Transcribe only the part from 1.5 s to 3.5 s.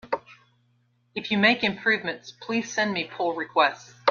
improvements, please send me pull